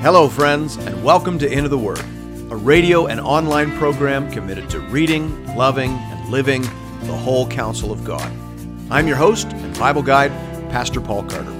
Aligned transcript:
Hello, 0.00 0.28
friends, 0.28 0.76
and 0.76 1.02
welcome 1.02 1.40
to 1.40 1.52
Into 1.52 1.68
the 1.68 1.76
Word, 1.76 1.98
a 2.50 2.56
radio 2.56 3.06
and 3.08 3.18
online 3.18 3.76
program 3.78 4.30
committed 4.30 4.70
to 4.70 4.78
reading, 4.78 5.44
loving, 5.56 5.90
and 5.90 6.30
living 6.30 6.62
the 6.62 7.16
whole 7.16 7.48
counsel 7.48 7.90
of 7.90 8.04
God. 8.04 8.32
I'm 8.92 9.08
your 9.08 9.16
host 9.16 9.48
and 9.48 9.76
Bible 9.76 10.02
guide, 10.02 10.30
Pastor 10.70 11.00
Paul 11.00 11.24
Carter. 11.24 11.52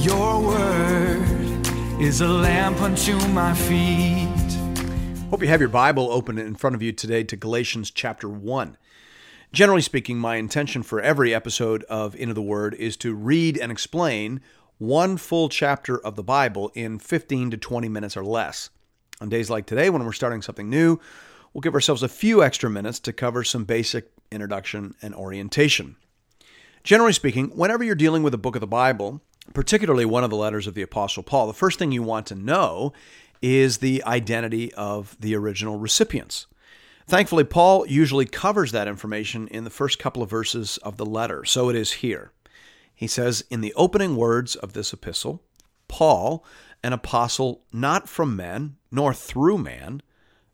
Your 0.00 0.40
word 0.40 1.68
is 2.00 2.22
a 2.22 2.26
lamp 2.26 2.80
unto 2.80 3.18
my 3.28 3.52
feet. 3.52 5.28
Hope 5.28 5.42
you 5.42 5.48
have 5.48 5.60
your 5.60 5.68
Bible 5.68 6.10
open 6.10 6.38
in 6.38 6.54
front 6.54 6.74
of 6.74 6.80
you 6.80 6.90
today 6.90 7.22
to 7.24 7.36
Galatians 7.36 7.90
chapter 7.90 8.30
1. 8.30 8.78
Generally 9.52 9.82
speaking, 9.82 10.16
my 10.16 10.36
intention 10.36 10.82
for 10.82 11.02
every 11.02 11.34
episode 11.34 11.84
of 11.84 12.16
Into 12.16 12.32
the 12.32 12.40
Word 12.40 12.72
is 12.74 12.96
to 12.96 13.14
read 13.14 13.58
and 13.58 13.70
explain 13.70 14.40
one 14.80 15.18
full 15.18 15.50
chapter 15.50 15.98
of 15.98 16.16
the 16.16 16.22
Bible 16.22 16.72
in 16.74 16.98
15 16.98 17.50
to 17.50 17.56
20 17.58 17.88
minutes 17.90 18.16
or 18.16 18.24
less. 18.24 18.70
On 19.20 19.28
days 19.28 19.50
like 19.50 19.66
today, 19.66 19.90
when 19.90 20.02
we're 20.04 20.12
starting 20.12 20.40
something 20.40 20.70
new, 20.70 20.98
we'll 21.52 21.60
give 21.60 21.74
ourselves 21.74 22.02
a 22.02 22.08
few 22.08 22.42
extra 22.42 22.70
minutes 22.70 22.98
to 23.00 23.12
cover 23.12 23.44
some 23.44 23.64
basic 23.64 24.10
introduction 24.32 24.94
and 25.02 25.14
orientation. 25.14 25.96
Generally 26.82 27.12
speaking, 27.12 27.48
whenever 27.48 27.84
you're 27.84 27.94
dealing 27.94 28.22
with 28.22 28.32
a 28.32 28.38
book 28.38 28.54
of 28.54 28.62
the 28.62 28.66
Bible, 28.66 29.20
particularly 29.52 30.06
one 30.06 30.24
of 30.24 30.30
the 30.30 30.36
letters 30.36 30.66
of 30.66 30.72
the 30.72 30.80
Apostle 30.80 31.22
Paul, 31.22 31.46
the 31.46 31.52
first 31.52 31.78
thing 31.78 31.92
you 31.92 32.02
want 32.02 32.26
to 32.28 32.34
know 32.34 32.94
is 33.42 33.78
the 33.78 34.02
identity 34.04 34.72
of 34.72 35.14
the 35.20 35.36
original 35.36 35.78
recipients. 35.78 36.46
Thankfully, 37.06 37.44
Paul 37.44 37.86
usually 37.86 38.24
covers 38.24 38.72
that 38.72 38.88
information 38.88 39.46
in 39.48 39.64
the 39.64 39.70
first 39.70 39.98
couple 39.98 40.22
of 40.22 40.30
verses 40.30 40.78
of 40.78 40.96
the 40.96 41.04
letter, 41.04 41.44
so 41.44 41.68
it 41.68 41.76
is 41.76 41.92
here. 41.92 42.32
He 43.00 43.06
says, 43.06 43.42
In 43.48 43.62
the 43.62 43.72
opening 43.76 44.14
words 44.14 44.56
of 44.56 44.74
this 44.74 44.92
epistle, 44.92 45.42
Paul, 45.88 46.44
an 46.84 46.92
apostle 46.92 47.64
not 47.72 48.10
from 48.10 48.36
men, 48.36 48.76
nor 48.92 49.14
through 49.14 49.56
man, 49.56 50.02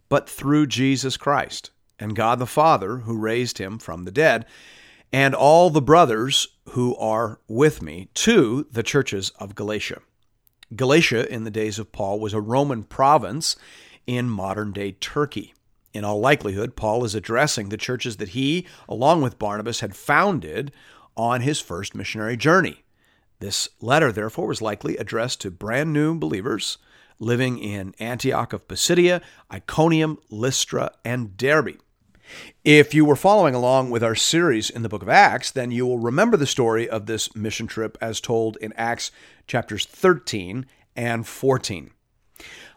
but 0.08 0.30
through 0.30 0.68
Jesus 0.68 1.16
Christ, 1.16 1.72
and 1.98 2.14
God 2.14 2.38
the 2.38 2.46
Father, 2.46 2.98
who 2.98 3.18
raised 3.18 3.58
him 3.58 3.80
from 3.80 4.04
the 4.04 4.12
dead, 4.12 4.46
and 5.12 5.34
all 5.34 5.70
the 5.70 5.82
brothers 5.82 6.46
who 6.68 6.94
are 6.98 7.40
with 7.48 7.82
me 7.82 8.10
to 8.14 8.68
the 8.70 8.84
churches 8.84 9.30
of 9.40 9.56
Galatia. 9.56 10.00
Galatia, 10.76 11.28
in 11.28 11.42
the 11.42 11.50
days 11.50 11.80
of 11.80 11.90
Paul, 11.90 12.20
was 12.20 12.32
a 12.32 12.40
Roman 12.40 12.84
province 12.84 13.56
in 14.06 14.30
modern 14.30 14.70
day 14.70 14.92
Turkey. 14.92 15.52
In 15.92 16.04
all 16.04 16.20
likelihood, 16.20 16.76
Paul 16.76 17.04
is 17.04 17.16
addressing 17.16 17.70
the 17.70 17.76
churches 17.76 18.18
that 18.18 18.28
he, 18.28 18.68
along 18.88 19.22
with 19.22 19.36
Barnabas, 19.36 19.80
had 19.80 19.96
founded 19.96 20.70
on 21.16 21.40
his 21.40 21.60
first 21.60 21.94
missionary 21.94 22.36
journey. 22.36 22.84
This 23.38 23.68
letter, 23.80 24.12
therefore, 24.12 24.46
was 24.46 24.62
likely 24.62 24.96
addressed 24.96 25.40
to 25.42 25.50
brand 25.50 25.92
new 25.92 26.18
believers 26.18 26.78
living 27.18 27.58
in 27.58 27.94
Antioch 27.98 28.52
of 28.52 28.68
Pisidia, 28.68 29.22
Iconium, 29.52 30.18
Lystra, 30.30 30.90
and 31.04 31.36
Derbe. 31.36 31.78
If 32.64 32.92
you 32.92 33.04
were 33.04 33.16
following 33.16 33.54
along 33.54 33.90
with 33.90 34.02
our 34.02 34.14
series 34.14 34.68
in 34.68 34.82
the 34.82 34.88
book 34.88 35.02
of 35.02 35.08
Acts, 35.08 35.50
then 35.50 35.70
you 35.70 35.86
will 35.86 35.98
remember 35.98 36.36
the 36.36 36.46
story 36.46 36.88
of 36.88 37.06
this 37.06 37.34
mission 37.36 37.66
trip 37.66 37.96
as 38.00 38.20
told 38.20 38.56
in 38.56 38.72
Acts 38.74 39.10
chapters 39.46 39.86
13 39.86 40.66
and 40.96 41.26
14. 41.26 41.90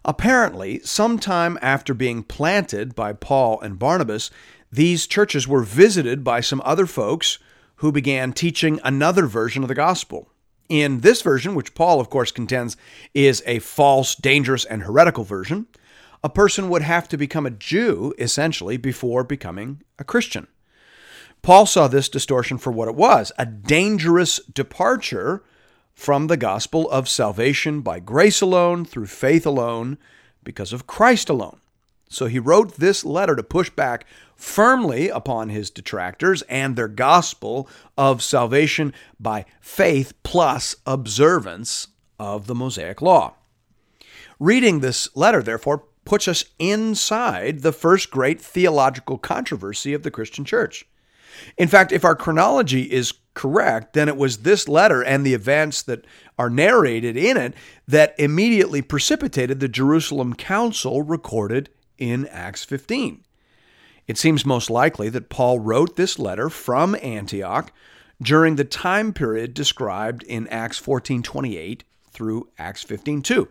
Apparently, 0.05 0.79
sometime 0.79 1.57
after 1.61 1.93
being 1.93 2.23
planted 2.23 2.95
by 2.95 3.11
Paul 3.11 3.59
and 3.59 3.79
Barnabas, 3.79 4.29
these 4.71 5.07
churches 5.07 5.47
were 5.47 5.63
visited 5.63 6.23
by 6.23 6.41
some 6.41 6.61
other 6.63 6.85
folks 6.85 7.39
who 7.79 7.91
began 7.91 8.33
teaching 8.33 8.79
another 8.83 9.25
version 9.25 9.63
of 9.63 9.69
the 9.69 9.75
gospel. 9.75 10.29
In 10.67 10.99
this 10.99 11.21
version, 11.21 11.55
which 11.55 11.73
Paul, 11.73 11.99
of 11.99 12.09
course, 12.09 12.31
contends 12.31 12.77
is 13.13 13.41
a 13.45 13.59
false, 13.59 14.15
dangerous, 14.15 14.65
and 14.65 14.83
heretical 14.83 15.23
version, 15.23 15.65
a 16.23 16.29
person 16.29 16.69
would 16.69 16.81
have 16.81 17.07
to 17.07 17.17
become 17.17 17.45
a 17.45 17.51
Jew, 17.51 18.13
essentially, 18.19 18.77
before 18.77 19.23
becoming 19.23 19.81
a 19.97 20.03
Christian. 20.03 20.47
Paul 21.41 21.65
saw 21.65 21.87
this 21.87 22.09
distortion 22.09 22.57
for 22.57 22.71
what 22.71 22.89
it 22.89 22.95
was 22.95 23.31
a 23.37 23.45
dangerous 23.45 24.41
departure 24.45 25.43
from 25.93 26.27
the 26.27 26.37
gospel 26.37 26.89
of 26.91 27.07
salvation 27.07 27.81
by 27.81 27.99
grace 27.99 28.41
alone, 28.41 28.83
through 28.83 29.07
faith 29.07 29.45
alone, 29.45 29.97
because 30.43 30.73
of 30.73 30.85
Christ 30.85 31.29
alone. 31.29 31.61
So 32.09 32.25
he 32.25 32.39
wrote 32.39 32.75
this 32.75 33.05
letter 33.05 33.35
to 33.35 33.43
push 33.43 33.69
back 33.69 34.05
firmly 34.35 35.09
upon 35.09 35.49
his 35.49 35.69
detractors 35.69 36.41
and 36.43 36.75
their 36.75 36.87
gospel 36.87 37.69
of 37.97 38.23
salvation 38.23 38.93
by 39.19 39.45
faith 39.61 40.13
plus 40.23 40.75
observance 40.85 41.87
of 42.17 42.47
the 42.47 42.55
Mosaic 42.55 43.01
Law. 43.01 43.35
Reading 44.39 44.79
this 44.79 45.15
letter, 45.15 45.43
therefore, 45.43 45.83
puts 46.03 46.27
us 46.27 46.45
inside 46.57 47.59
the 47.59 47.71
first 47.71 48.09
great 48.09 48.41
theological 48.41 49.17
controversy 49.17 49.93
of 49.93 50.01
the 50.01 50.11
Christian 50.11 50.43
church. 50.43 50.85
In 51.57 51.67
fact, 51.67 51.91
if 51.91 52.03
our 52.03 52.15
chronology 52.15 52.91
is 52.91 53.13
correct, 53.35 53.93
then 53.93 54.07
it 54.07 54.17
was 54.17 54.39
this 54.39 54.67
letter 54.67 55.03
and 55.03 55.23
the 55.25 55.35
events 55.35 55.83
that 55.83 56.05
are 56.37 56.49
narrated 56.49 57.15
in 57.15 57.37
it 57.37 57.53
that 57.87 58.15
immediately 58.17 58.81
precipitated 58.81 59.59
the 59.59 59.67
Jerusalem 59.67 60.33
Council 60.33 61.03
recorded 61.03 61.69
in 61.99 62.25
Acts 62.27 62.63
15. 62.63 63.23
It 64.07 64.17
seems 64.17 64.45
most 64.45 64.71
likely 64.71 65.09
that 65.09 65.29
Paul 65.29 65.59
wrote 65.59 65.95
this 65.95 66.17
letter 66.17 66.49
from 66.49 66.95
Antioch 66.95 67.71
during 68.21 68.55
the 68.55 68.65
time 68.65 69.13
period 69.13 69.53
described 69.53 70.23
in 70.23 70.47
Acts 70.47 70.79
14:28 70.79 71.83
through 72.11 72.49
Acts 72.57 72.83
15:2. 72.83 73.47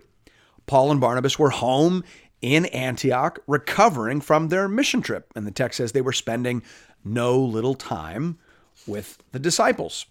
Paul 0.67 0.91
and 0.91 1.01
Barnabas 1.01 1.39
were 1.39 1.51
home 1.51 2.03
in 2.43 2.67
Antioch 2.67 3.39
recovering 3.47 4.21
from 4.21 4.49
their 4.49 4.69
mission 4.69 5.01
trip, 5.01 5.33
and 5.35 5.47
the 5.47 5.51
text 5.51 5.79
says 5.79 5.93
they 5.93 6.01
were 6.01 6.13
spending 6.13 6.63
no 7.05 7.39
little 7.39 7.75
time 7.75 8.39
with 8.87 9.19
the 9.33 9.39
disciples. 9.39 10.07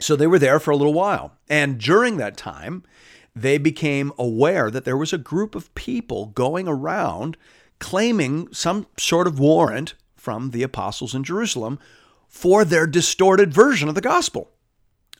So 0.00 0.16
they 0.16 0.26
were 0.26 0.38
there 0.38 0.58
for 0.58 0.70
a 0.70 0.76
little 0.76 0.94
while. 0.94 1.36
And 1.48 1.78
during 1.78 2.16
that 2.16 2.36
time, 2.36 2.82
they 3.34 3.58
became 3.58 4.12
aware 4.18 4.70
that 4.70 4.84
there 4.84 4.96
was 4.96 5.12
a 5.12 5.18
group 5.18 5.54
of 5.54 5.74
people 5.74 6.26
going 6.26 6.68
around 6.68 7.36
claiming 7.78 8.48
some 8.52 8.86
sort 8.98 9.26
of 9.26 9.38
warrant 9.38 9.94
from 10.14 10.50
the 10.50 10.62
apostles 10.62 11.14
in 11.14 11.24
Jerusalem 11.24 11.78
for 12.28 12.64
their 12.64 12.86
distorted 12.86 13.52
version 13.52 13.88
of 13.88 13.94
the 13.94 14.00
gospel. 14.00 14.50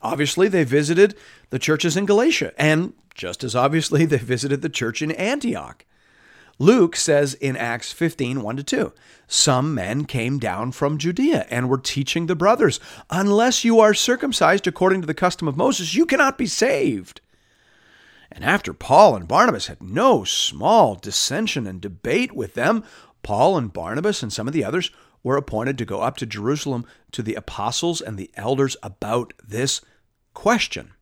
Obviously, 0.01 0.49
they 0.49 0.65
visited 0.65 1.17
the 1.51 1.59
churches 1.59 1.97
in 1.97 2.07
Galatia, 2.07 2.53
and 2.59 2.93
just 3.15 3.45
as 3.45 3.55
obviously, 3.55 4.05
they 4.07 4.19
visited 4.19 4.63
the 4.63 4.69
church 4.69 5.03
in 5.03 5.11
Antioch. 5.13 5.85
Luke 6.59 6.95
says 6.95 7.35
in 7.35 7.57
Acts 7.57 7.93
15 7.93 8.43
1 8.43 8.57
to 8.59 8.63
2, 8.63 8.93
some 9.27 9.75
men 9.75 10.05
came 10.05 10.39
down 10.39 10.71
from 10.71 10.99
Judea 10.99 11.47
and 11.51 11.69
were 11.69 11.79
teaching 11.79 12.27
the 12.27 12.37
brothers, 12.37 12.79
unless 13.11 13.65
you 13.65 13.81
are 13.81 13.95
circumcised 13.95 14.67
according 14.67 15.01
to 15.01 15.07
the 15.07 15.15
custom 15.15 15.49
of 15.49 15.57
Moses, 15.57 15.95
you 15.95 16.07
cannot 16.07 16.39
be 16.39 16.47
saved. 16.47 17.21
And 18.35 18.45
after 18.45 18.73
Paul 18.73 19.15
and 19.15 19.29
Barnabas 19.29 19.67
had 19.67 19.83
no 19.83 20.25
small 20.25 20.95
dissension 20.95 21.67
and 21.67 21.81
debate 21.81 22.33
with 22.33 22.55
them, 22.55 22.83
Paul 23.23 23.57
and 23.59 23.73
Barnabas 23.73 24.23
and 24.23 24.33
some 24.33 24.49
of 24.49 24.55
the 24.55 24.65
others 24.65 24.91
were 25.23 25.37
appointed 25.37 25.79
to 25.79 25.85
go 25.85 26.01
up 26.01 26.17
to 26.17 26.27
Jerusalem 26.27 26.87
to 27.13 27.23
the 27.23 27.35
apostles 27.35 28.01
and 28.01 28.19
the 28.19 28.31
elders 28.35 28.77
about 28.83 29.33
this 29.47 29.81
question. 30.35 30.93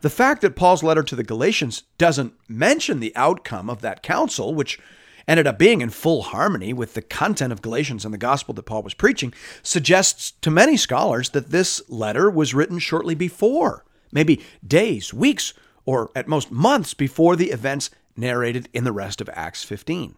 The 0.00 0.10
fact 0.10 0.40
that 0.40 0.56
Paul's 0.56 0.82
letter 0.82 1.02
to 1.02 1.16
the 1.16 1.24
Galatians 1.24 1.82
doesn't 1.98 2.32
mention 2.48 3.00
the 3.00 3.14
outcome 3.16 3.68
of 3.68 3.82
that 3.82 4.02
council, 4.02 4.54
which 4.54 4.78
ended 5.26 5.46
up 5.46 5.58
being 5.58 5.80
in 5.80 5.90
full 5.90 6.22
harmony 6.22 6.72
with 6.72 6.94
the 6.94 7.02
content 7.02 7.52
of 7.52 7.62
Galatians 7.62 8.04
and 8.04 8.14
the 8.14 8.18
gospel 8.18 8.54
that 8.54 8.62
Paul 8.62 8.82
was 8.82 8.94
preaching, 8.94 9.34
suggests 9.62 10.30
to 10.40 10.50
many 10.50 10.76
scholars 10.76 11.30
that 11.30 11.50
this 11.50 11.82
letter 11.90 12.30
was 12.30 12.54
written 12.54 12.78
shortly 12.78 13.14
before, 13.14 13.84
maybe 14.12 14.40
days, 14.66 15.12
weeks, 15.12 15.52
or 15.84 16.10
at 16.14 16.28
most 16.28 16.50
months 16.50 16.94
before 16.94 17.36
the 17.36 17.50
events 17.50 17.90
narrated 18.16 18.68
in 18.72 18.84
the 18.84 18.92
rest 18.92 19.20
of 19.20 19.28
Acts 19.32 19.64
15. 19.64 20.14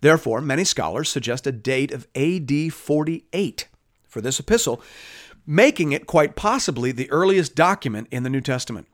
Therefore, 0.00 0.40
many 0.40 0.64
scholars 0.64 1.08
suggest 1.08 1.46
a 1.46 1.52
date 1.52 1.92
of 1.92 2.06
AD 2.14 2.72
48 2.72 3.68
for 4.06 4.20
this 4.20 4.38
epistle, 4.38 4.82
making 5.46 5.92
it 5.92 6.06
quite 6.06 6.36
possibly 6.36 6.92
the 6.92 7.10
earliest 7.10 7.54
document 7.54 8.08
in 8.10 8.22
the 8.22 8.30
New 8.30 8.40
Testament. 8.40 8.86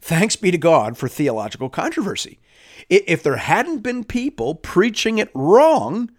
Thanks 0.00 0.36
be 0.36 0.50
to 0.50 0.58
God 0.58 0.98
for 0.98 1.08
theological 1.08 1.70
controversy. 1.70 2.40
If 2.88 3.22
there 3.22 3.36
hadn't 3.36 3.78
been 3.78 4.04
people 4.04 4.54
preaching 4.56 5.18
it 5.18 5.30
wrong, 5.34 6.10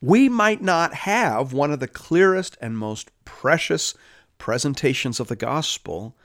we 0.00 0.28
might 0.28 0.60
not 0.60 0.94
have 0.94 1.52
one 1.52 1.72
of 1.72 1.80
the 1.80 1.88
clearest 1.88 2.58
and 2.60 2.76
most 2.76 3.10
precious 3.24 3.94
presentations 4.36 5.20
of 5.20 5.28
the 5.28 5.36
gospel 5.36 6.16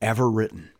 ever 0.00 0.28
written. 0.30 0.70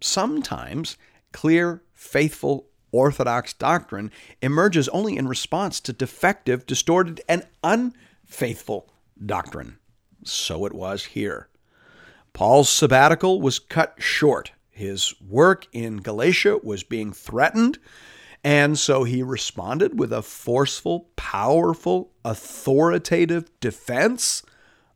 Sometimes 0.00 0.96
clear, 1.32 1.82
faithful, 1.92 2.68
orthodox 2.92 3.52
doctrine 3.52 4.10
emerges 4.40 4.88
only 4.90 5.16
in 5.16 5.26
response 5.26 5.80
to 5.80 5.92
defective, 5.92 6.64
distorted, 6.64 7.20
and 7.28 7.46
unfaithful 7.62 8.88
doctrine. 9.24 9.78
So 10.22 10.64
it 10.64 10.72
was 10.72 11.06
here. 11.06 11.48
Paul's 12.32 12.68
sabbatical 12.68 13.40
was 13.40 13.58
cut 13.58 13.94
short. 13.98 14.52
His 14.70 15.14
work 15.20 15.66
in 15.72 15.98
Galatia 15.98 16.58
was 16.62 16.82
being 16.82 17.12
threatened, 17.12 17.78
and 18.42 18.78
so 18.78 19.04
he 19.04 19.22
responded 19.22 19.98
with 19.98 20.12
a 20.12 20.22
forceful, 20.22 21.08
powerful, 21.16 22.12
authoritative 22.24 23.50
defense 23.60 24.42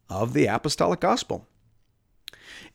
of 0.09 0.35
the 0.35 0.47
apostolic 0.47 1.01
gospel. 1.01 1.48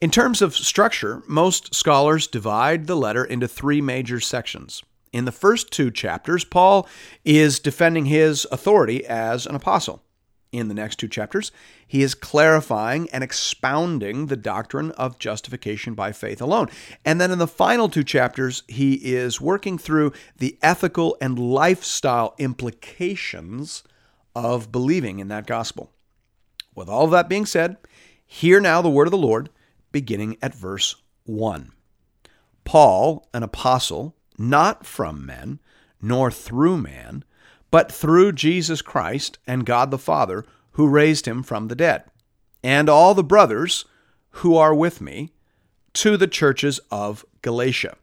In 0.03 0.11
terms 0.11 0.41
of 0.41 0.53
structure, 0.53 1.23
most 1.27 1.73
scholars 1.73 2.27
divide 2.27 2.87
the 2.87 2.95
letter 2.97 3.23
into 3.23 3.47
three 3.47 3.79
major 3.79 4.19
sections. 4.19 4.83
In 5.13 5.23
the 5.23 5.31
first 5.31 5.71
two 5.71 5.91
chapters, 5.91 6.43
Paul 6.43 6.89
is 7.23 7.57
defending 7.57 8.07
his 8.07 8.45
authority 8.51 9.05
as 9.05 9.45
an 9.45 9.55
apostle. 9.55 10.03
In 10.51 10.67
the 10.67 10.73
next 10.73 10.97
two 10.97 11.07
chapters, 11.07 11.53
he 11.87 12.03
is 12.03 12.15
clarifying 12.15 13.09
and 13.11 13.23
expounding 13.23 14.25
the 14.25 14.35
doctrine 14.35 14.91
of 14.91 15.19
justification 15.19 15.93
by 15.93 16.11
faith 16.11 16.41
alone. 16.41 16.67
And 17.05 17.21
then 17.21 17.31
in 17.31 17.39
the 17.39 17.47
final 17.47 17.87
two 17.87 18.03
chapters, 18.03 18.63
he 18.67 18.95
is 18.95 19.39
working 19.39 19.77
through 19.77 20.11
the 20.37 20.57
ethical 20.61 21.15
and 21.21 21.39
lifestyle 21.39 22.35
implications 22.37 23.83
of 24.35 24.69
believing 24.69 25.19
in 25.19 25.29
that 25.29 25.47
gospel. 25.47 25.93
With 26.75 26.89
all 26.89 27.07
that 27.07 27.29
being 27.29 27.45
said, 27.45 27.77
hear 28.25 28.59
now 28.59 28.81
the 28.81 28.89
word 28.89 29.07
of 29.07 29.11
the 29.11 29.17
Lord 29.17 29.47
beginning 29.93 30.35
at 30.41 30.53
verse 30.53 30.95
1. 31.23 31.71
Paul, 32.65 33.29
an 33.33 33.43
apostle, 33.43 34.17
not 34.37 34.85
from 34.85 35.25
men, 35.25 35.61
nor 36.01 36.29
through 36.29 36.77
man, 36.77 37.23
but 37.71 37.91
through 37.91 38.33
Jesus 38.33 38.81
Christ 38.81 39.39
and 39.47 39.65
God 39.65 39.89
the 39.89 39.97
Father, 39.97 40.45
who 40.71 40.87
raised 40.89 41.25
him 41.25 41.41
from 41.41 41.69
the 41.69 41.75
dead, 41.75 42.03
and 42.61 42.89
all 42.89 43.13
the 43.13 43.23
brothers 43.23 43.85
who 44.37 44.57
are 44.57 44.75
with 44.75 44.99
me, 44.99 45.31
to 45.93 46.17
the 46.17 46.27
churches 46.27 46.79
of 46.91 47.23
Galatia. 47.41 47.95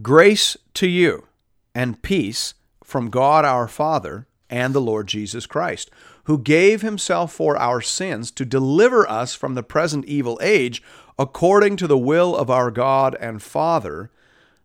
Grace 0.00 0.56
to 0.74 0.86
you 0.86 1.26
and 1.74 2.00
peace 2.00 2.54
from 2.82 3.10
God 3.10 3.44
our 3.44 3.66
Father 3.68 4.26
and 4.48 4.74
the 4.74 4.80
Lord 4.80 5.08
Jesus 5.08 5.46
Christ 5.46 5.90
who 6.24 6.38
gave 6.38 6.82
himself 6.82 7.32
for 7.32 7.56
our 7.56 7.80
sins 7.80 8.30
to 8.32 8.44
deliver 8.44 9.08
us 9.08 9.34
from 9.34 9.54
the 9.54 9.62
present 9.62 10.04
evil 10.04 10.38
age, 10.42 10.82
according 11.18 11.76
to 11.76 11.86
the 11.86 11.98
will 11.98 12.36
of 12.36 12.50
our 12.50 12.70
God 12.70 13.16
and 13.20 13.42
Father, 13.42 14.10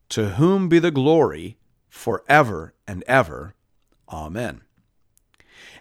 to 0.09 0.29
whom 0.31 0.69
be 0.69 0.79
the 0.79 0.91
glory 0.91 1.57
forever 1.89 2.73
and 2.87 3.03
ever. 3.07 3.55
Amen. 4.09 4.61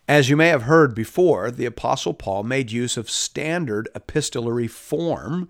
As 0.08 0.30
you 0.30 0.36
may 0.36 0.48
have 0.48 0.62
heard 0.62 0.94
before, 0.94 1.50
the 1.50 1.66
Apostle 1.66 2.14
Paul 2.14 2.44
made 2.44 2.70
use 2.70 2.96
of 2.96 3.10
standard 3.10 3.88
epistolary 3.94 4.68
form 4.68 5.48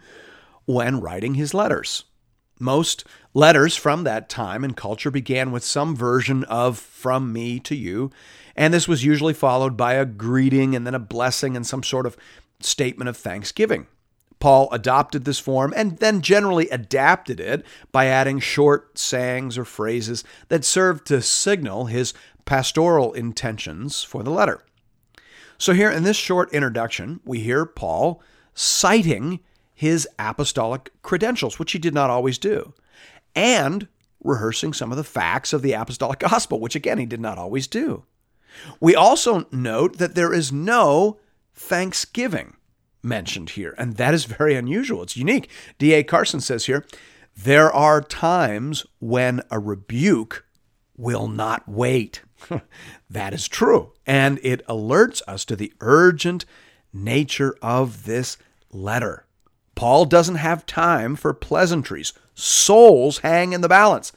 when 0.64 1.00
writing 1.00 1.34
his 1.34 1.52
letters. 1.54 2.04
Most 2.58 3.04
letters 3.34 3.76
from 3.76 4.04
that 4.04 4.28
time 4.28 4.64
and 4.64 4.76
culture 4.76 5.10
began 5.10 5.52
with 5.52 5.64
some 5.64 5.94
version 5.94 6.44
of 6.44 6.78
from 6.78 7.32
me 7.32 7.60
to 7.60 7.74
you, 7.74 8.10
and 8.54 8.72
this 8.72 8.88
was 8.88 9.04
usually 9.04 9.34
followed 9.34 9.76
by 9.76 9.94
a 9.94 10.06
greeting 10.06 10.74
and 10.74 10.86
then 10.86 10.94
a 10.94 10.98
blessing 10.98 11.56
and 11.56 11.66
some 11.66 11.82
sort 11.82 12.06
of 12.06 12.16
statement 12.60 13.08
of 13.08 13.16
thanksgiving. 13.16 13.86
Paul 14.38 14.68
adopted 14.70 15.24
this 15.24 15.38
form 15.38 15.72
and 15.76 15.98
then 15.98 16.20
generally 16.20 16.68
adapted 16.68 17.40
it 17.40 17.64
by 17.90 18.06
adding 18.06 18.38
short 18.38 18.98
sayings 18.98 19.56
or 19.56 19.64
phrases 19.64 20.24
that 20.48 20.64
served 20.64 21.06
to 21.06 21.22
signal 21.22 21.86
his 21.86 22.12
pastoral 22.44 23.12
intentions 23.12 24.02
for 24.02 24.22
the 24.22 24.30
letter. 24.30 24.62
So, 25.58 25.72
here 25.72 25.90
in 25.90 26.02
this 26.02 26.16
short 26.16 26.52
introduction, 26.52 27.20
we 27.24 27.40
hear 27.40 27.64
Paul 27.64 28.22
citing 28.54 29.40
his 29.76 30.08
apostolic 30.18 30.90
credentials, 31.02 31.58
which 31.58 31.72
he 31.72 31.78
did 31.78 31.94
not 31.94 32.08
always 32.08 32.38
do, 32.38 32.72
and 33.34 33.86
rehearsing 34.24 34.72
some 34.72 34.90
of 34.90 34.96
the 34.96 35.04
facts 35.04 35.52
of 35.52 35.60
the 35.60 35.74
apostolic 35.74 36.18
gospel, 36.18 36.58
which 36.58 36.74
again 36.74 36.98
he 36.98 37.06
did 37.06 37.20
not 37.20 37.38
always 37.38 37.66
do. 37.66 38.04
We 38.80 38.96
also 38.96 39.46
note 39.52 39.98
that 39.98 40.14
there 40.14 40.32
is 40.32 40.50
no 40.50 41.18
thanksgiving 41.54 42.56
mentioned 43.02 43.50
here, 43.50 43.74
and 43.76 43.98
that 43.98 44.14
is 44.14 44.24
very 44.24 44.56
unusual. 44.56 45.02
It's 45.02 45.16
unique. 45.16 45.50
D.A. 45.78 46.02
Carson 46.02 46.40
says 46.40 46.64
here 46.64 46.86
there 47.36 47.70
are 47.70 48.00
times 48.00 48.86
when 48.98 49.42
a 49.50 49.58
rebuke 49.58 50.46
will 50.96 51.28
not 51.28 51.68
wait. 51.68 52.22
that 53.10 53.34
is 53.34 53.46
true, 53.46 53.92
and 54.06 54.40
it 54.42 54.66
alerts 54.66 55.20
us 55.28 55.44
to 55.44 55.54
the 55.54 55.74
urgent 55.80 56.46
nature 56.94 57.54
of 57.60 58.06
this 58.06 58.38
letter. 58.72 59.25
Paul 59.76 60.06
doesn't 60.06 60.36
have 60.36 60.66
time 60.66 61.14
for 61.14 61.32
pleasantries. 61.32 62.12
Souls 62.34 63.18
hang 63.18 63.52
in 63.52 63.60
the 63.60 63.68
balance. 63.68 64.10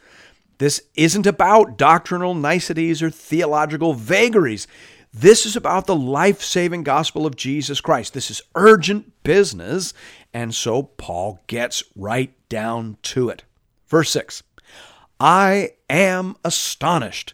This 0.57 0.81
isn't 0.95 1.27
about 1.27 1.77
doctrinal 1.77 2.33
niceties 2.33 3.03
or 3.03 3.11
theological 3.11 3.93
vagaries. 3.93 4.67
This 5.13 5.45
is 5.45 5.55
about 5.55 5.85
the 5.85 5.95
life 5.95 6.41
saving 6.41 6.83
gospel 6.83 7.25
of 7.25 7.35
Jesus 7.35 7.81
Christ. 7.81 8.13
This 8.13 8.31
is 8.31 8.41
urgent 8.55 9.11
business, 9.23 9.93
and 10.33 10.55
so 10.55 10.83
Paul 10.83 11.39
gets 11.47 11.83
right 11.95 12.33
down 12.49 12.97
to 13.03 13.29
it. 13.29 13.43
Verse 13.87 14.09
6 14.11 14.43
I 15.19 15.71
am 15.89 16.35
astonished 16.45 17.33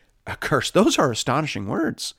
accursed. 0.31 0.73
Those 0.73 0.97
are 0.97 1.11
astonishing 1.11 1.67
words. 1.67 2.13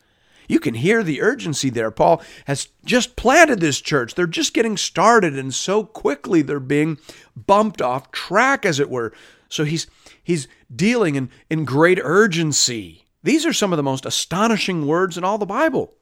You 0.48 0.60
can 0.60 0.74
hear 0.74 1.02
the 1.02 1.22
urgency 1.22 1.70
there. 1.70 1.90
Paul 1.90 2.22
has 2.46 2.68
just 2.84 3.16
planted 3.16 3.60
this 3.60 3.80
church. 3.80 4.14
They're 4.14 4.26
just 4.26 4.54
getting 4.54 4.76
started, 4.76 5.38
and 5.38 5.54
so 5.54 5.84
quickly 5.84 6.42
they're 6.42 6.60
being 6.60 6.98
bumped 7.34 7.80
off 7.80 8.12
track, 8.12 8.66
as 8.66 8.78
it 8.78 8.90
were. 8.90 9.12
So 9.48 9.64
he's 9.64 9.86
he's 10.22 10.48
dealing 10.74 11.14
in, 11.14 11.30
in 11.48 11.64
great 11.64 11.98
urgency. 12.02 13.06
These 13.22 13.46
are 13.46 13.52
some 13.52 13.72
of 13.72 13.76
the 13.76 13.82
most 13.82 14.04
astonishing 14.04 14.86
words 14.86 15.16
in 15.16 15.24
all 15.24 15.38
the 15.38 15.46
Bible. 15.46 15.94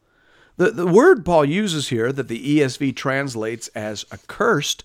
The, 0.56 0.70
the 0.70 0.86
word 0.86 1.24
Paul 1.24 1.44
uses 1.44 1.88
here 1.88 2.12
that 2.12 2.28
the 2.28 2.58
ESV 2.58 2.96
translates 2.96 3.68
as 3.68 4.04
accursed 4.12 4.84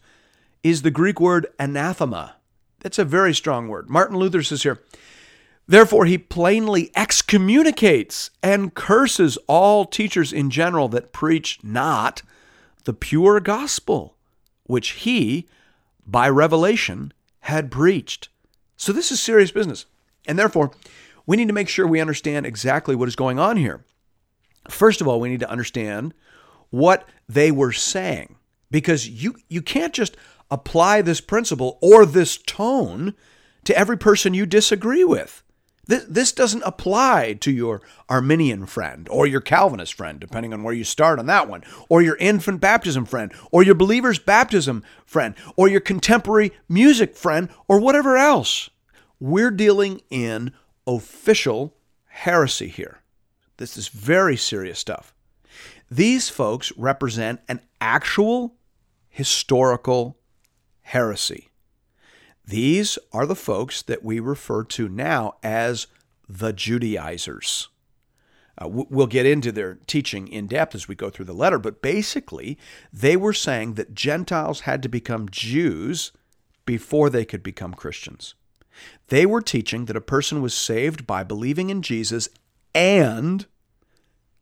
is 0.63 0.81
the 0.81 0.91
Greek 0.91 1.19
word 1.19 1.47
anathema. 1.59 2.35
That's 2.79 2.99
a 2.99 3.05
very 3.05 3.33
strong 3.33 3.67
word. 3.67 3.89
Martin 3.89 4.17
Luther 4.17 4.43
says 4.43 4.63
here, 4.63 4.81
Therefore, 5.67 6.05
he 6.05 6.17
plainly 6.17 6.91
excommunicates 6.95 8.29
and 8.43 8.73
curses 8.73 9.37
all 9.47 9.85
teachers 9.85 10.31
in 10.31 10.51
general 10.51 10.87
that 10.89 11.11
preach 11.11 11.59
not 11.63 12.21
the 12.83 12.93
pure 12.93 13.39
gospel, 13.39 14.15
which 14.65 14.89
he, 14.89 15.47
by 16.05 16.29
revelation, 16.29 17.11
had 17.41 17.71
preached. 17.71 18.29
So, 18.77 18.93
this 18.93 19.11
is 19.11 19.19
serious 19.19 19.51
business. 19.51 19.85
And 20.27 20.37
therefore, 20.37 20.71
we 21.25 21.37
need 21.37 21.47
to 21.47 21.53
make 21.53 21.69
sure 21.69 21.87
we 21.87 21.99
understand 21.99 22.45
exactly 22.45 22.95
what 22.95 23.07
is 23.07 23.15
going 23.15 23.39
on 23.39 23.57
here. 23.57 23.83
First 24.69 25.01
of 25.01 25.07
all, 25.07 25.19
we 25.19 25.29
need 25.29 25.39
to 25.39 25.49
understand 25.49 26.13
what 26.69 27.07
they 27.27 27.51
were 27.51 27.71
saying 27.71 28.35
because 28.69 29.07
you, 29.07 29.35
you 29.47 29.61
can't 29.61 29.93
just 29.93 30.17
apply 30.51 31.01
this 31.01 31.21
principle 31.21 31.77
or 31.81 32.05
this 32.05 32.37
tone 32.37 33.13
to 33.63 33.77
every 33.77 33.97
person 33.97 34.33
you 34.33 34.45
disagree 34.45 35.03
with. 35.03 35.43
This, 35.87 36.05
this 36.05 36.31
doesn't 36.31 36.63
apply 36.63 37.33
to 37.41 37.51
your 37.51 37.81
Arminian 38.09 38.65
friend 38.65 39.07
or 39.09 39.27
your 39.27 39.41
Calvinist 39.41 39.93
friend, 39.93 40.19
depending 40.19 40.53
on 40.53 40.63
where 40.63 40.73
you 40.73 40.83
start 40.83 41.19
on 41.19 41.25
that 41.27 41.47
one, 41.47 41.63
or 41.89 42.01
your 42.01 42.15
infant 42.17 42.61
baptism 42.61 43.05
friend, 43.05 43.31
or 43.51 43.63
your 43.63 43.75
believer's 43.75 44.19
baptism 44.19 44.83
friend, 45.05 45.35
or 45.55 45.67
your 45.67 45.81
contemporary 45.81 46.51
music 46.67 47.15
friend, 47.15 47.49
or 47.67 47.79
whatever 47.79 48.17
else. 48.17 48.69
We're 49.19 49.51
dealing 49.51 50.01
in 50.09 50.53
official 50.87 51.75
heresy 52.05 52.67
here. 52.67 53.01
This 53.57 53.77
is 53.77 53.87
very 53.87 54.37
serious 54.37 54.79
stuff. 54.79 55.13
These 55.89 56.29
folks 56.29 56.73
represent 56.77 57.41
an 57.47 57.61
actual 57.79 58.55
historical 59.09 60.17
heresy. 60.81 61.49
These 62.47 62.99
are 63.11 63.25
the 63.25 63.35
folks 63.35 63.81
that 63.81 64.03
we 64.03 64.19
refer 64.19 64.63
to 64.65 64.87
now 64.87 65.35
as 65.43 65.87
the 66.27 66.53
Judaizers. 66.53 67.69
Uh, 68.61 68.67
we'll 68.69 69.07
get 69.07 69.25
into 69.25 69.51
their 69.51 69.79
teaching 69.85 70.27
in 70.27 70.47
depth 70.47 70.75
as 70.75 70.87
we 70.87 70.95
go 70.95 71.09
through 71.09 71.25
the 71.25 71.33
letter, 71.33 71.59
but 71.59 71.81
basically, 71.81 72.57
they 72.93 73.17
were 73.17 73.33
saying 73.33 73.73
that 73.73 73.93
Gentiles 73.93 74.61
had 74.61 74.81
to 74.83 74.89
become 74.89 75.27
Jews 75.29 76.13
before 76.65 77.09
they 77.09 77.25
could 77.25 77.43
become 77.43 77.73
Christians. 77.73 78.33
They 79.07 79.25
were 79.25 79.41
teaching 79.41 79.85
that 79.85 79.97
a 79.97 80.01
person 80.01 80.41
was 80.41 80.53
saved 80.53 81.05
by 81.05 81.23
believing 81.23 81.69
in 81.69 81.81
Jesus 81.81 82.29
and 82.73 83.45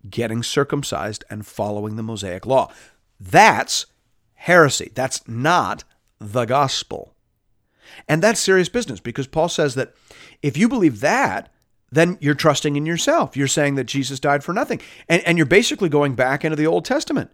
getting 0.09 0.43
circumcised 0.43 1.23
and 1.29 1.45
following 1.45 1.95
the 1.95 2.03
Mosaic 2.03 2.45
law. 2.45 2.71
That's 3.19 3.85
heresy. 4.33 4.91
That's 4.93 5.27
not 5.27 5.83
the 6.19 6.45
gospel. 6.45 7.12
And 8.07 8.21
that's 8.21 8.39
serious 8.39 8.69
business 8.69 8.99
because 8.99 9.27
Paul 9.27 9.49
says 9.49 9.75
that 9.75 9.93
if 10.41 10.57
you 10.57 10.67
believe 10.67 10.99
that, 11.01 11.51
then 11.91 12.17
you're 12.19 12.33
trusting 12.33 12.75
in 12.75 12.85
yourself. 12.85 13.37
You're 13.37 13.47
saying 13.47 13.75
that 13.75 13.83
Jesus 13.85 14.19
died 14.19 14.43
for 14.43 14.53
nothing. 14.53 14.81
And, 15.07 15.21
and 15.25 15.37
you're 15.37 15.45
basically 15.45 15.89
going 15.89 16.15
back 16.15 16.43
into 16.43 16.55
the 16.55 16.67
Old 16.67 16.85
Testament. 16.85 17.31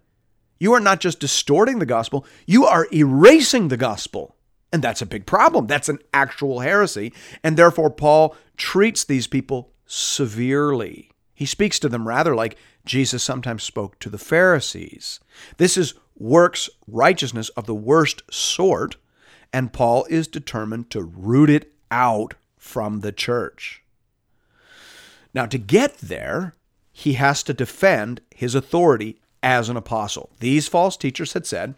You 0.59 0.73
are 0.73 0.81
not 0.81 0.99
just 0.99 1.19
distorting 1.19 1.79
the 1.79 1.85
gospel, 1.85 2.25
you 2.45 2.65
are 2.65 2.87
erasing 2.93 3.69
the 3.69 3.77
gospel. 3.77 4.35
And 4.71 4.83
that's 4.83 5.01
a 5.01 5.07
big 5.07 5.25
problem. 5.25 5.65
That's 5.65 5.89
an 5.89 5.99
actual 6.13 6.59
heresy. 6.59 7.11
And 7.43 7.57
therefore, 7.57 7.89
Paul 7.89 8.35
treats 8.55 9.03
these 9.03 9.25
people 9.25 9.71
severely. 9.85 11.09
He 11.33 11.45
speaks 11.45 11.79
to 11.79 11.89
them 11.89 12.07
rather 12.07 12.35
like 12.35 12.57
Jesus 12.85 13.23
sometimes 13.23 13.63
spoke 13.63 13.97
to 13.99 14.09
the 14.09 14.17
Pharisees. 14.17 15.19
This 15.57 15.77
is 15.77 15.95
works 16.17 16.69
righteousness 16.85 17.49
of 17.49 17.65
the 17.65 17.73
worst 17.73 18.21
sort, 18.29 18.97
and 19.51 19.73
Paul 19.73 20.05
is 20.09 20.27
determined 20.27 20.89
to 20.91 21.01
root 21.01 21.49
it 21.49 21.71
out 21.91 22.35
from 22.57 23.01
the 23.01 23.11
church. 23.11 23.83
Now, 25.33 25.45
to 25.45 25.57
get 25.57 25.97
there, 25.99 26.55
he 26.91 27.13
has 27.13 27.43
to 27.43 27.53
defend 27.53 28.21
his 28.35 28.55
authority 28.55 29.19
as 29.41 29.69
an 29.69 29.77
apostle. 29.77 30.31
These 30.39 30.67
false 30.67 30.97
teachers 30.97 31.33
had 31.33 31.45
said 31.45 31.75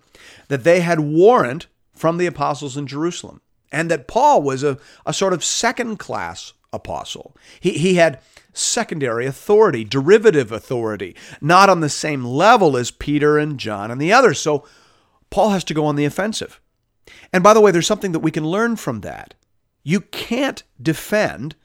that 0.48 0.64
they 0.64 0.82
had 0.82 1.00
warrant 1.00 1.68
from 1.94 2.18
the 2.18 2.26
apostles 2.26 2.78
in 2.78 2.88
Jerusalem 2.88 3.42
and 3.72 3.90
that 3.92 4.08
Paul 4.08 4.42
was 4.42 4.64
a, 4.64 4.78
a 5.06 5.14
sort 5.14 5.34
of 5.34 5.44
second 5.44 5.98
class 5.98 6.54
apostle. 6.74 7.36
He, 7.60 7.72
he 7.72 7.96
had 7.96 8.20
secondary 8.54 9.26
authority, 9.26 9.84
derivative 9.84 10.52
authority, 10.52 11.16
not 11.40 11.70
on 11.70 11.80
the 11.80 11.90
same 11.90 12.26
level 12.26 12.76
as 12.76 12.92
Peter 12.92 13.38
and 13.38 13.60
John 13.60 13.92
and 13.92 14.02
the 14.02 14.14
others. 14.14 14.40
So 14.40 14.66
Paul 15.30 15.50
has 15.50 15.64
to 15.66 15.74
go 15.74 15.86
on 15.86 15.96
the 15.96 16.06
offensive. 16.06 16.61
And 17.34 17.44
by 17.44 17.54
the 17.54 17.62
way, 17.62 17.72
there's 17.72 17.88
something 17.88 18.12
that 18.12 18.20
we 18.20 18.32
can 18.32 18.46
learn 18.46 18.76
from 18.76 19.02
that. 19.02 19.34
You 19.84 20.02
can't 20.02 20.64
defend 20.82 21.56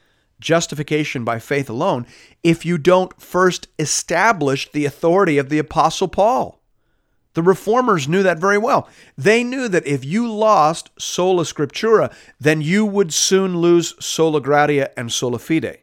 justification 0.40 1.24
by 1.24 1.38
faith 1.38 1.68
alone 1.68 2.06
if 2.42 2.64
you 2.66 2.78
don't 2.78 3.20
first 3.20 3.68
establish 3.78 4.70
the 4.70 4.84
authority 4.84 5.38
of 5.38 5.48
the 5.48 5.58
Apostle 5.58 6.08
Paul. 6.08 6.60
The 7.34 7.42
reformers 7.42 8.08
knew 8.08 8.22
that 8.22 8.38
very 8.38 8.56
well. 8.56 8.88
They 9.18 9.44
knew 9.44 9.68
that 9.68 9.86
if 9.86 10.04
you 10.04 10.30
lost 10.30 10.90
sola 10.98 11.42
scriptura, 11.42 12.10
then 12.40 12.62
you 12.62 12.86
would 12.86 13.12
soon 13.12 13.58
lose 13.58 13.94
sola 14.04 14.40
gratia 14.40 14.98
and 14.98 15.12
sola 15.12 15.38
fide. 15.38 15.80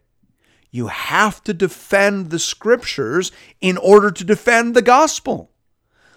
You 0.71 0.87
have 0.87 1.43
to 1.43 1.53
defend 1.53 2.31
the 2.31 2.39
scriptures 2.39 3.31
in 3.61 3.77
order 3.77 4.09
to 4.09 4.23
defend 4.23 4.73
the 4.75 4.81
gospel. 4.81 5.51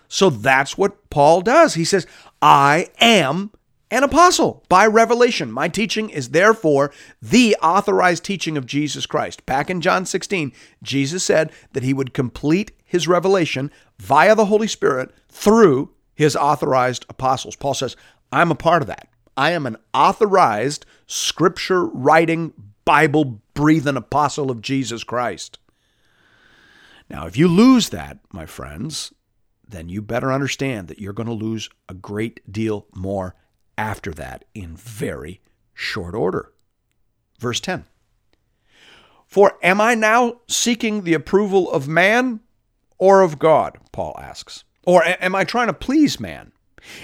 So 0.08 0.30
that's 0.30 0.78
what 0.78 1.10
Paul 1.10 1.42
does. 1.42 1.74
He 1.74 1.84
says, 1.84 2.06
I 2.48 2.90
am 3.00 3.50
an 3.90 4.04
apostle 4.04 4.62
by 4.68 4.86
revelation. 4.86 5.50
My 5.50 5.66
teaching 5.66 6.10
is 6.10 6.28
therefore 6.28 6.92
the 7.20 7.56
authorized 7.60 8.22
teaching 8.22 8.56
of 8.56 8.66
Jesus 8.66 9.04
Christ. 9.04 9.44
Back 9.46 9.68
in 9.68 9.80
John 9.80 10.06
16, 10.06 10.52
Jesus 10.80 11.24
said 11.24 11.50
that 11.72 11.82
he 11.82 11.92
would 11.92 12.14
complete 12.14 12.70
his 12.84 13.08
revelation 13.08 13.72
via 13.98 14.36
the 14.36 14.44
Holy 14.44 14.68
Spirit 14.68 15.12
through 15.28 15.90
his 16.14 16.36
authorized 16.36 17.04
apostles. 17.08 17.56
Paul 17.56 17.74
says, 17.74 17.96
I'm 18.30 18.52
a 18.52 18.54
part 18.54 18.80
of 18.80 18.86
that. 18.86 19.08
I 19.36 19.50
am 19.50 19.66
an 19.66 19.76
authorized 19.92 20.86
scripture 21.08 21.84
writing 21.86 22.52
Bible 22.84 23.40
breathing 23.54 23.96
apostle 23.96 24.52
of 24.52 24.62
Jesus 24.62 25.02
Christ. 25.02 25.58
Now, 27.10 27.26
if 27.26 27.36
you 27.36 27.48
lose 27.48 27.88
that, 27.88 28.18
my 28.30 28.46
friends, 28.46 29.12
then 29.68 29.88
you 29.88 30.00
better 30.02 30.32
understand 30.32 30.88
that 30.88 30.98
you're 30.98 31.12
going 31.12 31.28
to 31.28 31.32
lose 31.32 31.68
a 31.88 31.94
great 31.94 32.40
deal 32.50 32.86
more 32.94 33.34
after 33.76 34.12
that 34.12 34.44
in 34.54 34.76
very 34.76 35.40
short 35.74 36.14
order. 36.14 36.52
Verse 37.38 37.60
10 37.60 37.84
For 39.26 39.58
am 39.62 39.80
I 39.80 39.94
now 39.94 40.40
seeking 40.48 41.02
the 41.02 41.14
approval 41.14 41.70
of 41.70 41.88
man 41.88 42.40
or 42.98 43.22
of 43.22 43.38
God? 43.38 43.78
Paul 43.92 44.16
asks. 44.20 44.64
Or 44.86 45.02
am 45.04 45.34
I 45.34 45.42
trying 45.42 45.66
to 45.66 45.72
please 45.72 46.20
man? 46.20 46.52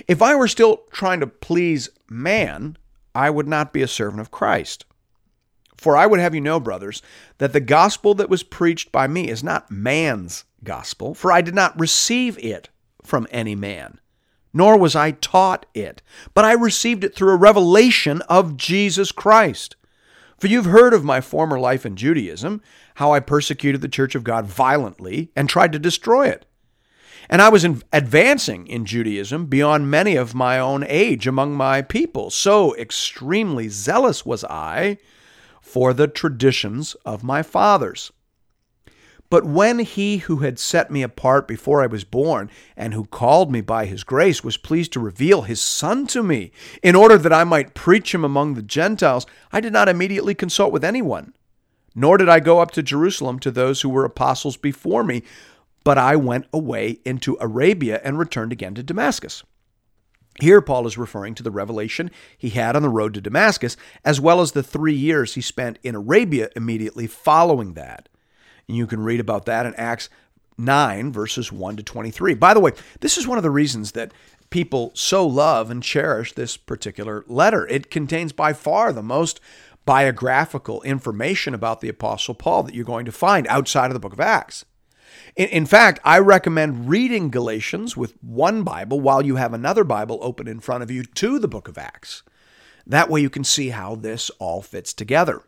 If 0.06 0.22
I 0.22 0.36
were 0.36 0.46
still 0.46 0.82
trying 0.92 1.18
to 1.20 1.26
please 1.26 1.88
man, 2.08 2.78
I 3.14 3.28
would 3.28 3.48
not 3.48 3.72
be 3.72 3.82
a 3.82 3.88
servant 3.88 4.20
of 4.20 4.30
Christ. 4.30 4.84
For 5.76 5.96
I 5.96 6.06
would 6.06 6.20
have 6.20 6.34
you 6.34 6.40
know, 6.40 6.60
brothers, 6.60 7.02
that 7.38 7.52
the 7.52 7.60
gospel 7.60 8.14
that 8.14 8.30
was 8.30 8.44
preached 8.44 8.92
by 8.92 9.08
me 9.08 9.28
is 9.28 9.42
not 9.42 9.70
man's 9.70 10.44
gospel, 10.64 11.14
for 11.14 11.32
I 11.32 11.40
did 11.40 11.54
not 11.54 11.78
receive 11.78 12.38
it 12.38 12.68
from 13.02 13.26
any 13.30 13.54
man, 13.54 14.00
nor 14.52 14.78
was 14.78 14.94
I 14.94 15.12
taught 15.12 15.66
it, 15.74 16.02
but 16.34 16.44
I 16.44 16.52
received 16.52 17.04
it 17.04 17.14
through 17.14 17.32
a 17.32 17.36
revelation 17.36 18.22
of 18.22 18.56
Jesus 18.56 19.12
Christ. 19.12 19.76
For 20.38 20.48
you've 20.48 20.66
heard 20.66 20.92
of 20.92 21.04
my 21.04 21.20
former 21.20 21.58
life 21.58 21.86
in 21.86 21.96
Judaism, 21.96 22.62
how 22.96 23.12
I 23.12 23.20
persecuted 23.20 23.80
the 23.80 23.88
church 23.88 24.14
of 24.14 24.24
God 24.24 24.46
violently 24.46 25.30
and 25.36 25.48
tried 25.48 25.72
to 25.72 25.78
destroy 25.78 26.28
it. 26.28 26.46
And 27.30 27.40
I 27.40 27.48
was 27.48 27.64
in 27.64 27.82
advancing 27.92 28.66
in 28.66 28.84
Judaism 28.84 29.46
beyond 29.46 29.90
many 29.90 30.16
of 30.16 30.34
my 30.34 30.58
own 30.58 30.84
age 30.86 31.26
among 31.26 31.54
my 31.54 31.80
people. 31.80 32.30
So 32.30 32.76
extremely 32.76 33.68
zealous 33.68 34.26
was 34.26 34.44
I 34.44 34.98
for 35.60 35.94
the 35.94 36.08
traditions 36.08 36.94
of 37.06 37.22
my 37.22 37.42
fathers. 37.42 38.12
But 39.32 39.46
when 39.46 39.78
he 39.78 40.18
who 40.18 40.40
had 40.40 40.58
set 40.58 40.90
me 40.90 41.02
apart 41.02 41.48
before 41.48 41.82
I 41.82 41.86
was 41.86 42.04
born, 42.04 42.50
and 42.76 42.92
who 42.92 43.06
called 43.06 43.50
me 43.50 43.62
by 43.62 43.86
his 43.86 44.04
grace, 44.04 44.44
was 44.44 44.58
pleased 44.58 44.92
to 44.92 45.00
reveal 45.00 45.40
his 45.40 45.58
Son 45.58 46.06
to 46.08 46.22
me, 46.22 46.52
in 46.82 46.94
order 46.94 47.16
that 47.16 47.32
I 47.32 47.42
might 47.42 47.72
preach 47.72 48.14
him 48.14 48.26
among 48.26 48.52
the 48.52 48.62
Gentiles, 48.62 49.24
I 49.50 49.62
did 49.62 49.72
not 49.72 49.88
immediately 49.88 50.34
consult 50.34 50.70
with 50.70 50.84
anyone. 50.84 51.32
Nor 51.94 52.18
did 52.18 52.28
I 52.28 52.40
go 52.40 52.58
up 52.58 52.72
to 52.72 52.82
Jerusalem 52.82 53.38
to 53.38 53.50
those 53.50 53.80
who 53.80 53.88
were 53.88 54.04
apostles 54.04 54.58
before 54.58 55.02
me, 55.02 55.22
but 55.82 55.96
I 55.96 56.14
went 56.14 56.44
away 56.52 56.98
into 57.06 57.38
Arabia 57.40 58.02
and 58.04 58.18
returned 58.18 58.52
again 58.52 58.74
to 58.74 58.82
Damascus. 58.82 59.44
Here, 60.42 60.60
Paul 60.60 60.86
is 60.86 60.98
referring 60.98 61.36
to 61.36 61.42
the 61.42 61.50
revelation 61.50 62.10
he 62.36 62.50
had 62.50 62.76
on 62.76 62.82
the 62.82 62.90
road 62.90 63.14
to 63.14 63.22
Damascus, 63.22 63.78
as 64.04 64.20
well 64.20 64.42
as 64.42 64.52
the 64.52 64.62
three 64.62 64.92
years 64.92 65.36
he 65.36 65.40
spent 65.40 65.78
in 65.82 65.94
Arabia 65.94 66.50
immediately 66.54 67.06
following 67.06 67.72
that. 67.72 68.10
And 68.68 68.76
you 68.76 68.86
can 68.86 69.00
read 69.00 69.20
about 69.20 69.46
that 69.46 69.66
in 69.66 69.74
Acts 69.74 70.08
9, 70.58 71.12
verses 71.12 71.50
1 71.50 71.76
to 71.76 71.82
23. 71.82 72.34
By 72.34 72.54
the 72.54 72.60
way, 72.60 72.72
this 73.00 73.18
is 73.18 73.26
one 73.26 73.38
of 73.38 73.44
the 73.44 73.50
reasons 73.50 73.92
that 73.92 74.12
people 74.50 74.92
so 74.94 75.26
love 75.26 75.70
and 75.70 75.82
cherish 75.82 76.32
this 76.32 76.56
particular 76.56 77.24
letter. 77.26 77.66
It 77.68 77.90
contains 77.90 78.32
by 78.32 78.52
far 78.52 78.92
the 78.92 79.02
most 79.02 79.40
biographical 79.84 80.82
information 80.82 81.54
about 81.54 81.80
the 81.80 81.88
Apostle 81.88 82.34
Paul 82.34 82.62
that 82.64 82.74
you're 82.74 82.84
going 82.84 83.06
to 83.06 83.12
find 83.12 83.46
outside 83.48 83.86
of 83.86 83.94
the 83.94 84.00
book 84.00 84.12
of 84.12 84.20
Acts. 84.20 84.64
In, 85.36 85.48
in 85.48 85.66
fact, 85.66 85.98
I 86.04 86.18
recommend 86.18 86.88
reading 86.88 87.30
Galatians 87.30 87.96
with 87.96 88.14
one 88.22 88.62
Bible 88.62 89.00
while 89.00 89.24
you 89.24 89.36
have 89.36 89.52
another 89.52 89.84
Bible 89.84 90.18
open 90.22 90.46
in 90.46 90.60
front 90.60 90.82
of 90.82 90.90
you 90.90 91.02
to 91.02 91.38
the 91.38 91.48
book 91.48 91.66
of 91.66 91.78
Acts. 91.78 92.22
That 92.86 93.08
way 93.08 93.20
you 93.20 93.30
can 93.30 93.44
see 93.44 93.70
how 93.70 93.94
this 93.94 94.30
all 94.38 94.62
fits 94.62 94.92
together. 94.92 95.42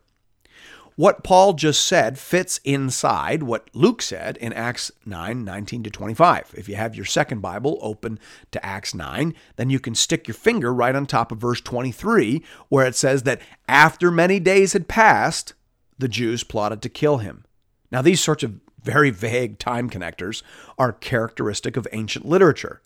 What 0.97 1.25
Paul 1.25 1.53
just 1.53 1.85
said 1.85 2.17
fits 2.17 2.61
inside 2.63 3.43
what 3.43 3.69
Luke 3.73 4.01
said 4.01 4.37
in 4.37 4.53
Acts 4.53 4.93
9 5.05 5.43
19 5.43 5.83
to 5.83 5.89
25. 5.89 6.55
If 6.57 6.69
you 6.69 6.75
have 6.75 6.95
your 6.95 7.03
second 7.03 7.41
Bible 7.41 7.77
open 7.81 8.17
to 8.51 8.65
Acts 8.65 8.93
9, 8.93 9.33
then 9.57 9.69
you 9.69 9.77
can 9.81 9.93
stick 9.93 10.25
your 10.25 10.35
finger 10.35 10.73
right 10.73 10.95
on 10.95 11.05
top 11.05 11.33
of 11.33 11.37
verse 11.37 11.59
23, 11.59 12.41
where 12.69 12.85
it 12.87 12.95
says 12.95 13.23
that 13.23 13.41
after 13.67 14.09
many 14.09 14.39
days 14.39 14.71
had 14.71 14.87
passed, 14.87 15.53
the 15.97 16.07
Jews 16.07 16.45
plotted 16.45 16.81
to 16.83 16.89
kill 16.89 17.17
him. 17.17 17.43
Now, 17.91 18.01
these 18.01 18.21
sorts 18.21 18.43
of 18.43 18.61
very 18.81 19.09
vague 19.09 19.59
time 19.59 19.89
connectors 19.89 20.43
are 20.77 20.93
characteristic 20.93 21.75
of 21.75 21.87
ancient 21.91 22.25
literature. 22.25 22.81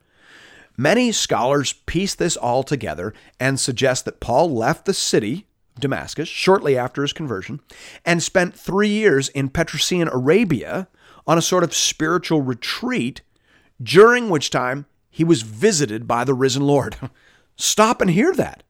Many 0.75 1.11
scholars 1.11 1.73
piece 1.73 2.15
this 2.15 2.37
all 2.37 2.63
together 2.63 3.13
and 3.39 3.59
suggest 3.59 4.05
that 4.05 4.19
Paul 4.19 4.51
left 4.51 4.85
the 4.85 4.93
city, 4.95 5.45
Damascus, 5.79 6.29
shortly 6.29 6.77
after 6.77 7.01
his 7.01 7.13
conversion, 7.13 7.59
and 8.05 8.21
spent 8.21 8.55
three 8.57 8.89
years 8.89 9.29
in 9.29 9.49
Petrosian 9.49 10.11
Arabia 10.13 10.87
on 11.25 11.37
a 11.37 11.41
sort 11.41 11.63
of 11.63 11.73
spiritual 11.73 12.41
retreat, 12.41 13.21
during 13.81 14.29
which 14.29 14.49
time 14.49 14.85
he 15.09 15.23
was 15.23 15.41
visited 15.41 16.07
by 16.07 16.23
the 16.23 16.33
risen 16.33 16.63
Lord. 16.63 16.97
Stop 17.55 18.01
and 18.01 18.11
hear 18.11 18.33
that. 18.33 18.63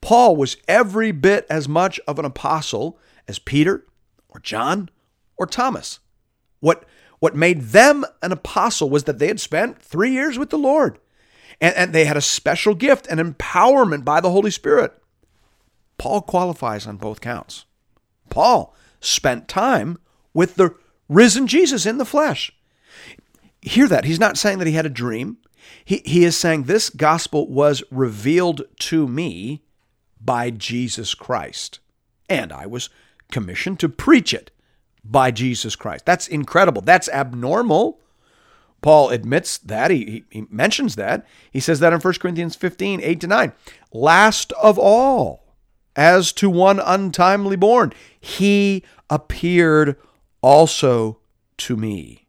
Paul 0.00 0.36
was 0.36 0.56
every 0.66 1.12
bit 1.12 1.46
as 1.48 1.68
much 1.68 2.00
of 2.06 2.18
an 2.18 2.24
apostle 2.24 2.98
as 3.28 3.38
Peter 3.38 3.86
or 4.28 4.40
John 4.40 4.90
or 5.36 5.46
Thomas. 5.46 6.00
What, 6.60 6.84
what 7.20 7.36
made 7.36 7.60
them 7.60 8.04
an 8.22 8.32
apostle 8.32 8.90
was 8.90 9.04
that 9.04 9.18
they 9.18 9.28
had 9.28 9.40
spent 9.40 9.80
three 9.80 10.10
years 10.10 10.38
with 10.38 10.50
the 10.50 10.58
Lord. 10.58 10.98
And, 11.60 11.74
and 11.76 11.92
they 11.92 12.04
had 12.04 12.16
a 12.16 12.20
special 12.20 12.74
gift 12.74 13.06
and 13.08 13.20
empowerment 13.20 14.04
by 14.04 14.20
the 14.20 14.30
Holy 14.30 14.50
Spirit. 14.50 14.92
Paul 16.02 16.22
qualifies 16.22 16.84
on 16.84 16.96
both 16.96 17.20
counts. 17.20 17.64
Paul 18.28 18.74
spent 18.98 19.46
time 19.46 19.98
with 20.34 20.56
the 20.56 20.74
risen 21.08 21.46
Jesus 21.46 21.86
in 21.86 21.98
the 21.98 22.04
flesh. 22.04 22.50
Hear 23.60 23.86
that. 23.86 24.04
He's 24.04 24.18
not 24.18 24.36
saying 24.36 24.58
that 24.58 24.66
he 24.66 24.72
had 24.72 24.84
a 24.84 24.90
dream. 24.90 25.36
He, 25.84 26.02
he 26.04 26.24
is 26.24 26.36
saying 26.36 26.64
this 26.64 26.90
gospel 26.90 27.48
was 27.48 27.84
revealed 27.92 28.62
to 28.80 29.06
me 29.06 29.62
by 30.20 30.50
Jesus 30.50 31.14
Christ. 31.14 31.78
And 32.28 32.52
I 32.52 32.66
was 32.66 32.90
commissioned 33.30 33.78
to 33.78 33.88
preach 33.88 34.34
it 34.34 34.50
by 35.04 35.30
Jesus 35.30 35.76
Christ. 35.76 36.04
That's 36.04 36.26
incredible. 36.26 36.82
That's 36.82 37.08
abnormal. 37.10 38.00
Paul 38.80 39.10
admits 39.10 39.56
that. 39.58 39.92
He, 39.92 40.04
he, 40.04 40.24
he 40.30 40.46
mentions 40.50 40.96
that. 40.96 41.24
He 41.52 41.60
says 41.60 41.78
that 41.78 41.92
in 41.92 42.00
1 42.00 42.14
Corinthians 42.14 42.56
15, 42.56 43.00
8 43.00 43.20
to 43.20 43.26
9. 43.28 43.52
Last 43.92 44.52
of 44.60 44.80
all, 44.80 45.41
as 45.96 46.32
to 46.32 46.48
one 46.48 46.80
untimely 46.80 47.56
born, 47.56 47.92
he 48.20 48.82
appeared 49.10 49.96
also 50.40 51.18
to 51.58 51.76
me. 51.76 52.26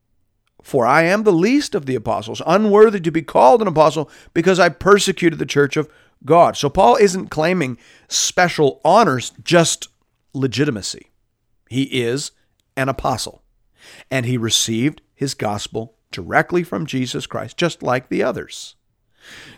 For 0.62 0.86
I 0.86 1.03
am 1.03 1.24
the 1.24 1.34
least 1.34 1.75
of 1.75 1.86
the 1.86 1.96
apostles, 1.96 2.41
unworthy 2.46 3.00
to 3.01 3.12
be 3.12 3.22
called 3.22 3.62
an 3.62 3.67
apostle, 3.67 4.10
because 4.34 4.60
I 4.60 4.70
persecuted 4.70 5.39
the 5.39 5.46
church 5.46 5.75
of 5.75 5.89
God. 6.24 6.55
So 6.55 6.70
Paul 6.70 6.96
isn't 6.96 7.27
claiming 7.27 7.77
special 8.08 8.79
honors, 8.86 9.34
just 9.43 9.89
legitimacy. 10.34 11.10
He 11.70 11.84
is 11.84 12.32
an 12.77 12.88
apostle, 12.88 13.43
and 14.10 14.25
he 14.25 14.38
received 14.38 15.01
his 15.13 15.34
gospel 15.34 15.96
directly 16.12 16.63
from 16.63 16.86
Jesus 16.86 17.27
Christ, 17.27 17.58
just 17.58 17.84
like 17.84 18.08
the 18.08 18.24
others. 18.24 18.75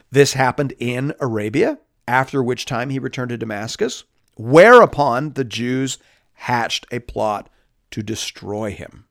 This 0.10 0.34
happened 0.34 0.74
in 0.80 1.14
Arabia, 1.20 1.78
after 2.08 2.44
which 2.44 2.66
time 2.66 2.90
he 2.90 3.00
returned 3.00 3.30
to 3.30 3.38
Damascus, 3.38 4.04
whereupon 4.38 5.34
the 5.34 5.44
Jews 5.44 5.98
hatched 6.34 6.86
a 6.92 7.00
plot 7.00 7.50
to 7.92 8.04
destroy 8.04 8.72
him. 8.72 9.06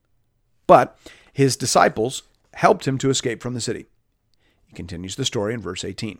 But 0.66 0.98
his 1.32 1.56
disciples 1.56 2.22
helped 2.54 2.86
him 2.86 2.98
to 2.98 3.10
escape 3.10 3.42
from 3.42 3.54
the 3.54 3.60
city. 3.60 3.86
He 4.66 4.74
continues 4.74 5.16
the 5.16 5.24
story 5.24 5.54
in 5.54 5.60
verse 5.60 5.84
18. 5.84 6.18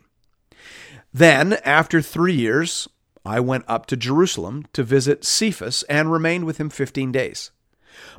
Then, 1.13 1.53
after 1.63 2.01
three 2.01 2.33
years, 2.33 2.87
I 3.25 3.39
went 3.39 3.65
up 3.67 3.85
to 3.87 3.97
Jerusalem 3.97 4.65
to 4.73 4.83
visit 4.83 5.23
Cephas 5.23 5.83
and 5.83 6.11
remained 6.11 6.45
with 6.45 6.57
him 6.57 6.69
15 6.69 7.11
days. 7.11 7.51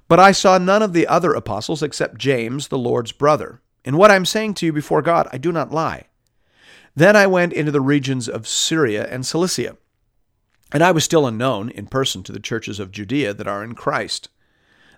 But 0.09 0.19
I 0.19 0.33
saw 0.33 0.59
none 0.59 0.83
of 0.83 0.93
the 0.93 1.07
other 1.07 1.33
apostles 1.35 1.83
except 1.83 2.19
James, 2.19 2.69
the 2.69 2.79
Lord's 2.79 3.13
brother. 3.13 3.61
In 3.85 3.97
what 3.97 4.11
I'm 4.11 4.25
saying 4.25 4.55
to 4.55 4.67
you 4.67 4.73
before 4.73 5.03
God, 5.03 5.29
I 5.33 5.39
do 5.39 5.53
not 5.53 5.71
lie. 5.71 6.07
Then 6.97 7.15
I 7.15 7.27
went 7.27 7.53
into 7.53 7.71
the 7.71 7.83
regions 7.83 8.27
of 8.27 8.49
Syria 8.49 9.07
and 9.09 9.25
Cilicia. 9.25 9.77
And 10.73 10.83
I 10.83 10.91
was 10.91 11.05
still 11.05 11.27
unknown 11.27 11.69
in 11.69 11.87
person 11.87 12.23
to 12.25 12.33
the 12.33 12.41
churches 12.41 12.81
of 12.81 12.91
Judea 12.91 13.35
that 13.35 13.47
are 13.47 13.63
in 13.63 13.75
Christ. 13.75 14.31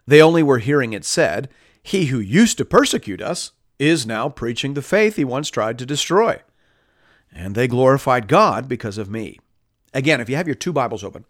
They 0.06 0.22
only 0.22 0.42
were 0.42 0.58
hearing 0.58 0.92
it 0.92 1.04
said, 1.04 1.48
He 1.82 2.06
who 2.06 2.20
used 2.20 2.56
to 2.58 2.64
persecute 2.64 3.20
us 3.20 3.52
is 3.78 4.06
now 4.06 4.28
preaching 4.28 4.74
the 4.74 4.82
faith 4.82 5.16
he 5.16 5.24
once 5.24 5.50
tried 5.50 5.78
to 5.80 5.86
destroy. 5.86 6.40
And 7.32 7.54
they 7.54 7.68
glorified 7.68 8.28
God 8.28 8.68
because 8.68 8.96
of 8.96 9.10
me. 9.10 9.38
Again, 9.92 10.20
if 10.20 10.30
you 10.30 10.36
have 10.36 10.48
your 10.48 10.54
two 10.54 10.72
Bibles 10.72 11.02
open, 11.04 11.24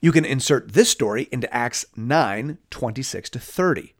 you 0.00 0.12
can 0.12 0.24
insert 0.24 0.72
this 0.72 0.90
story 0.90 1.28
into 1.30 1.52
Acts 1.54 1.86
9 1.96 2.58
26 2.70 3.30
to 3.30 3.38
30. 3.38 3.94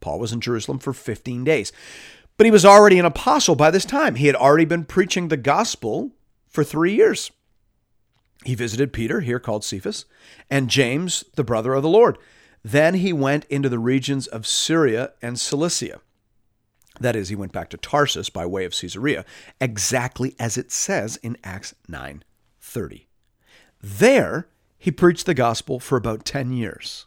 Paul 0.00 0.18
was 0.18 0.32
in 0.32 0.40
Jerusalem 0.40 0.78
for 0.78 0.92
15 0.92 1.44
days, 1.44 1.72
but 2.36 2.46
he 2.46 2.50
was 2.50 2.64
already 2.64 2.98
an 2.98 3.04
apostle 3.04 3.54
by 3.54 3.70
this 3.70 3.84
time. 3.84 4.16
He 4.16 4.26
had 4.26 4.36
already 4.36 4.64
been 4.64 4.84
preaching 4.84 5.28
the 5.28 5.36
gospel 5.36 6.12
for 6.48 6.64
three 6.64 6.94
years. 6.94 7.30
He 8.44 8.54
visited 8.54 8.92
Peter, 8.92 9.20
here 9.20 9.38
called 9.38 9.64
Cephas, 9.64 10.04
and 10.50 10.68
James, 10.68 11.24
the 11.34 11.44
brother 11.44 11.74
of 11.74 11.82
the 11.82 11.88
Lord. 11.88 12.18
Then 12.62 12.94
he 12.94 13.12
went 13.12 13.44
into 13.46 13.68
the 13.68 13.78
regions 13.78 14.26
of 14.26 14.46
Syria 14.46 15.12
and 15.22 15.38
Cilicia. 15.38 16.00
That 17.00 17.16
is, 17.16 17.28
he 17.28 17.34
went 17.34 17.52
back 17.52 17.70
to 17.70 17.76
Tarsus 17.76 18.30
by 18.30 18.46
way 18.46 18.64
of 18.64 18.72
Caesarea, 18.72 19.24
exactly 19.60 20.34
as 20.38 20.56
it 20.56 20.70
says 20.70 21.16
in 21.16 21.36
Acts 21.42 21.74
9:30. 21.88 23.06
There, 23.82 24.48
he 24.78 24.90
preached 24.90 25.26
the 25.26 25.34
gospel 25.34 25.80
for 25.80 25.96
about 25.96 26.24
10 26.24 26.52
years. 26.52 27.06